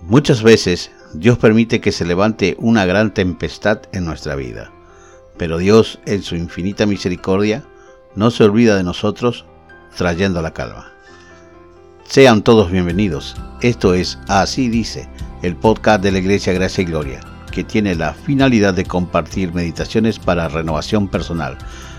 Muchas 0.00 0.44
veces 0.44 0.92
Dios 1.12 1.38
permite 1.38 1.80
que 1.80 1.90
se 1.90 2.04
levante 2.04 2.56
una 2.60 2.86
gran 2.86 3.12
tempestad 3.12 3.80
en 3.92 4.04
nuestra 4.04 4.36
vida, 4.36 4.70
pero 5.36 5.58
Dios 5.58 5.98
en 6.06 6.22
su 6.22 6.36
infinita 6.36 6.86
misericordia 6.86 7.64
no 8.14 8.30
se 8.30 8.44
olvida 8.44 8.76
de 8.76 8.84
nosotros 8.84 9.44
trayendo 9.96 10.40
la 10.40 10.52
calma. 10.52 10.92
Sean 12.04 12.42
todos 12.42 12.70
bienvenidos. 12.70 13.36
Esto 13.60 13.92
es 13.92 14.18
Así 14.28 14.68
dice, 14.68 15.08
el 15.42 15.56
podcast 15.56 16.00
de 16.02 16.12
la 16.12 16.18
Iglesia 16.18 16.52
Gracia 16.52 16.82
y 16.82 16.86
Gloria, 16.86 17.20
que 17.50 17.64
tiene 17.64 17.96
la 17.96 18.14
finalidad 18.14 18.74
de 18.74 18.84
compartir 18.84 19.52
meditaciones 19.52 20.20
para 20.20 20.48
renovación 20.48 21.08
personal, 21.08 21.58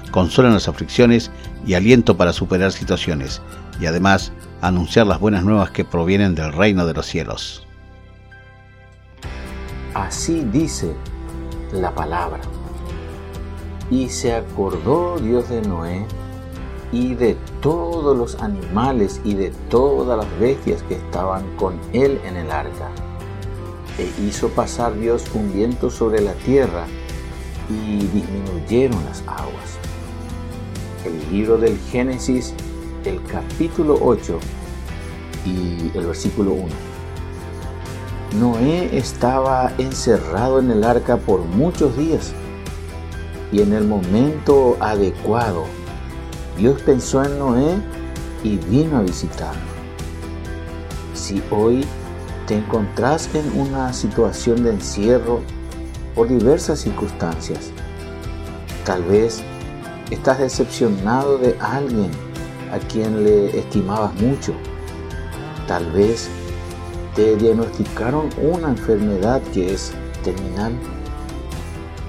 consuelo 0.10 0.48
en 0.48 0.54
las 0.56 0.70
aflicciones 0.70 1.32
y 1.68 1.74
aliento 1.74 2.16
para 2.16 2.32
superar 2.32 2.72
situaciones, 2.72 3.42
y 3.82 3.88
además 3.88 4.32
anunciar 4.62 5.06
las 5.06 5.20
buenas 5.20 5.44
nuevas 5.44 5.72
que 5.72 5.84
provienen 5.84 6.34
del 6.34 6.54
reino 6.54 6.88
de 6.88 6.94
los 6.94 7.06
cielos. 7.06 7.66
Así 10.00 10.46
dice 10.46 10.94
la 11.74 11.94
palabra. 11.94 12.40
Y 13.92 14.08
se 14.08 14.34
acordó 14.34 15.20
Dios 15.20 15.50
de 15.50 15.62
Noé 15.62 16.06
y 16.94 17.16
de 17.16 17.36
todos 17.62 18.18
los 18.18 18.42
animales 18.42 19.20
y 19.26 19.34
de 19.34 19.50
todas 19.70 20.18
las 20.18 20.40
bestias 20.40 20.84
que 20.84 20.96
estaban 20.96 21.44
con 21.58 21.78
él 21.92 22.18
en 22.26 22.38
el 22.38 22.50
arca. 22.50 22.90
E 23.98 24.10
hizo 24.24 24.48
pasar 24.48 24.98
Dios 24.98 25.26
un 25.34 25.52
viento 25.52 25.90
sobre 25.90 26.22
la 26.22 26.34
tierra 26.34 26.86
y 27.70 27.98
disminuyeron 27.98 29.04
las 29.04 29.22
aguas. 29.28 29.78
El 31.04 31.30
libro 31.30 31.58
del 31.58 31.78
Génesis, 31.92 32.54
el 33.04 33.22
capítulo 33.26 34.00
8 34.02 34.40
y 35.46 35.92
el 35.94 36.06
versículo 36.06 36.54
1. 36.54 36.68
Noé 38.38 38.96
estaba 38.96 39.74
encerrado 39.80 40.60
en 40.60 40.70
el 40.70 40.84
arca 40.84 41.18
por 41.18 41.42
muchos 41.42 41.98
días 41.98 42.32
y 43.52 43.62
en 43.62 43.74
el 43.74 43.86
momento 43.86 44.78
adecuado 44.80 45.66
Dios 46.56 46.80
pensó 46.84 47.24
en 47.24 47.40
Noé 47.40 47.78
y 48.44 48.58
vino 48.58 48.98
a 48.98 49.02
visitarlo. 49.02 49.62
Si 51.16 51.42
hoy 51.50 51.84
te 52.46 52.58
encontrás 52.58 53.34
en 53.34 53.60
una 53.60 53.94
situación 53.94 54.64
de 54.64 54.72
encierro 54.72 55.42
por 56.14 56.28
diversas 56.28 56.80
circunstancias, 56.80 57.72
tal 58.86 59.04
vez 59.06 59.42
estás 60.12 60.38
decepcionado 60.38 61.40
de 61.40 61.58
alguien 61.60 62.12
a 62.72 62.78
quien 62.78 63.24
le 63.24 63.58
estimabas 63.58 64.14
mucho, 64.22 64.54
tal 65.68 65.92
vez 65.92 66.30
te 67.16 67.36
diagnosticaron 67.36 68.30
una 68.42 68.70
enfermedad 68.70 69.42
que 69.54 69.74
es 69.74 69.94
terminal, 70.24 70.74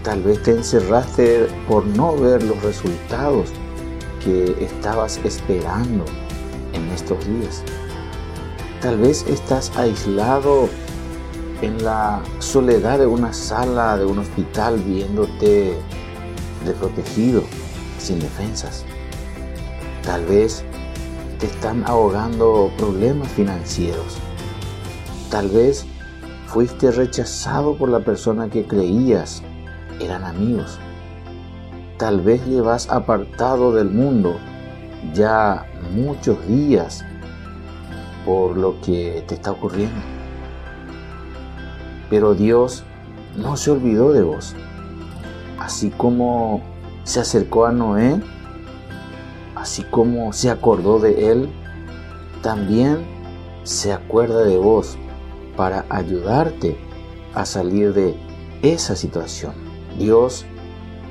tal 0.02 0.22
vez 0.22 0.42
te 0.42 0.52
encerraste 0.52 1.48
por 1.68 1.86
no 1.86 2.16
ver 2.16 2.42
los 2.42 2.62
resultados 2.62 3.50
que 4.24 4.56
estabas 4.64 5.18
esperando 5.24 6.04
en 6.72 6.88
estos 6.90 7.18
días. 7.26 7.62
Tal 8.80 8.98
vez 8.98 9.26
estás 9.28 9.70
aislado 9.76 10.68
en 11.62 11.84
la 11.84 12.22
soledad 12.38 12.98
de 12.98 13.06
una 13.06 13.32
sala 13.32 13.98
de 13.98 14.06
un 14.06 14.18
hospital 14.18 14.78
viéndote 14.78 15.74
desprotegido, 16.64 17.42
sin 17.98 18.18
defensas. 18.18 18.84
Tal 20.02 20.24
vez 20.24 20.64
te 21.38 21.46
están 21.46 21.84
ahogando 21.86 22.70
problemas 22.78 23.28
financieros. 23.32 24.18
Tal 25.30 25.48
vez 25.48 25.86
fuiste 26.46 26.90
rechazado 26.90 27.76
por 27.76 27.88
la 27.88 28.00
persona 28.00 28.48
que 28.48 28.66
creías 28.66 29.42
eran 30.00 30.24
amigos 30.24 30.78
tal 32.00 32.22
vez 32.22 32.42
llevas 32.46 32.88
apartado 32.88 33.72
del 33.74 33.90
mundo 33.90 34.38
ya 35.12 35.66
muchos 35.92 36.38
días 36.48 37.04
por 38.24 38.56
lo 38.56 38.80
que 38.80 39.22
te 39.28 39.34
está 39.34 39.50
ocurriendo. 39.50 40.00
Pero 42.08 42.34
Dios 42.34 42.84
no 43.36 43.58
se 43.58 43.72
olvidó 43.72 44.14
de 44.14 44.22
vos. 44.22 44.56
Así 45.58 45.90
como 45.90 46.62
se 47.04 47.20
acercó 47.20 47.66
a 47.66 47.72
Noé, 47.72 48.18
así 49.54 49.82
como 49.82 50.32
se 50.32 50.48
acordó 50.48 51.00
de 51.00 51.30
él, 51.30 51.50
también 52.40 53.04
se 53.62 53.92
acuerda 53.92 54.42
de 54.42 54.56
vos 54.56 54.96
para 55.60 55.84
ayudarte 55.90 56.74
a 57.34 57.44
salir 57.44 57.92
de 57.92 58.14
esa 58.62 58.96
situación. 58.96 59.52
Dios 59.98 60.46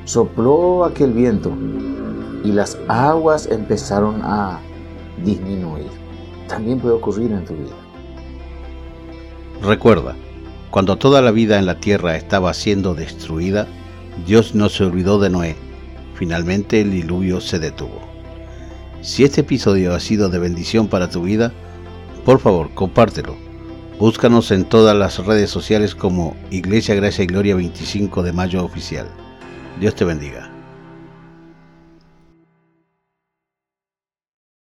sopló 0.06 0.86
aquel 0.86 1.14
viento 1.14 1.54
y 2.44 2.52
las 2.52 2.76
aguas 2.88 3.46
empezaron 3.46 4.24
a 4.24 4.60
disminuir. 5.24 5.92
También 6.48 6.80
puede 6.80 6.96
ocurrir 6.96 7.32
en 7.32 7.46
tu 7.46 7.54
vida. 7.54 7.76
Recuerda, 9.62 10.16
cuando 10.72 10.98
toda 10.98 11.22
la 11.22 11.30
vida 11.30 11.60
en 11.60 11.68
la 11.68 11.80
tierra 11.80 12.16
estaba 12.16 12.52
siendo 12.56 12.96
destruida, 12.96 13.68
Dios 14.26 14.56
no 14.56 14.70
se 14.70 14.84
olvidó 14.84 15.20
de 15.20 15.30
Noé. 15.30 15.58
Finalmente 16.16 16.82
el 16.82 16.90
diluvio 16.90 17.40
se 17.40 17.60
detuvo. 17.60 18.02
Si 19.04 19.24
este 19.24 19.42
episodio 19.42 19.94
ha 19.94 20.00
sido 20.00 20.28
de 20.28 20.40
bendición 20.40 20.88
para 20.88 21.08
tu 21.08 21.22
vida, 21.22 21.54
por 22.26 22.40
favor, 22.40 22.72
compártelo. 22.74 23.49
Búscanos 24.00 24.52
en 24.52 24.64
todas 24.64 24.96
las 24.96 25.18
redes 25.26 25.50
sociales 25.50 25.94
como 25.94 26.38
Iglesia 26.52 26.96
Gracia 26.96 27.26
y 27.26 27.28
Gloria 27.28 27.56
25 27.56 28.24
de 28.24 28.32
Mayo 28.32 28.64
Oficial. 28.64 29.08
Dios 29.78 29.94
te 29.94 30.06
bendiga. 30.06 30.59